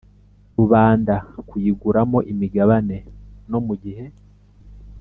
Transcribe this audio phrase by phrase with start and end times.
[0.57, 1.15] Rubanda
[1.49, 2.97] kuyiguramo imigabane
[3.51, 4.05] no mu gihe